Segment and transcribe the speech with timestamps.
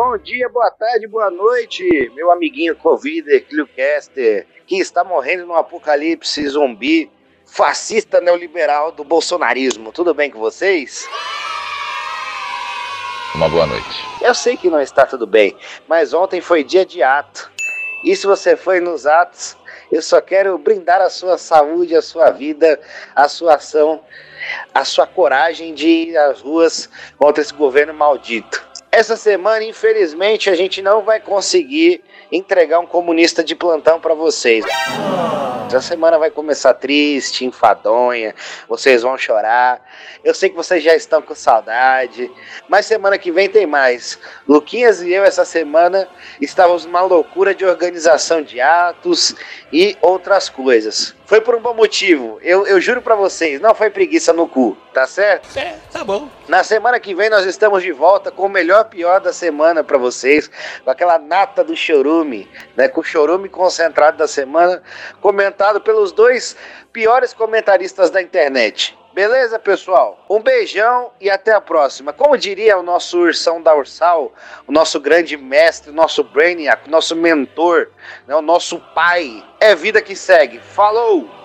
[0.00, 1.82] Bom dia, boa tarde, boa noite,
[2.14, 7.10] meu amiguinho Covid, Cliocaster, que está morrendo no apocalipse zumbi
[7.44, 9.90] fascista neoliberal do bolsonarismo.
[9.90, 11.04] Tudo bem com vocês?
[13.34, 14.06] Uma boa noite.
[14.20, 15.56] Eu sei que não está tudo bem,
[15.88, 17.50] mas ontem foi dia de ato.
[18.04, 19.56] E se você foi nos atos,
[19.90, 22.80] eu só quero brindar a sua saúde, a sua vida,
[23.16, 24.00] a sua ação,
[24.72, 26.88] a sua coragem de ir às ruas
[27.18, 28.67] contra esse governo maldito.
[28.98, 32.02] Essa semana, infelizmente, a gente não vai conseguir
[32.32, 34.64] entregar um comunista de plantão para vocês.
[35.68, 38.34] Essa semana vai começar triste, enfadonha,
[38.66, 39.82] vocês vão chorar.
[40.24, 42.32] Eu sei que vocês já estão com saudade,
[42.66, 44.18] mas semana que vem tem mais.
[44.48, 46.08] Luquinhas e eu, essa semana,
[46.40, 49.36] estávamos numa loucura de organização de atos
[49.70, 51.14] e outras coisas.
[51.28, 52.38] Foi por um bom motivo.
[52.40, 55.54] Eu, eu juro para vocês, não foi preguiça no cu, tá certo?
[55.58, 56.26] É, tá bom.
[56.48, 59.98] Na semana que vem nós estamos de volta com o melhor pior da semana para
[59.98, 60.50] vocês,
[60.82, 64.82] com aquela nata do chorume, né, com o chorume concentrado da semana,
[65.58, 66.56] comentado pelos dois
[66.92, 68.96] piores comentaristas da internet.
[69.12, 70.24] Beleza, pessoal?
[70.30, 72.12] Um beijão e até a próxima.
[72.12, 74.32] Como diria o nosso ursão da Ursal,
[74.68, 77.88] o nosso grande mestre, o nosso brainiac, o nosso mentor,
[78.28, 80.60] né, o nosso pai, é vida que segue.
[80.60, 81.37] Falou!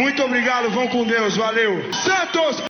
[0.00, 1.92] Muito obrigado, vão com Deus, valeu.
[1.92, 2.69] Santos!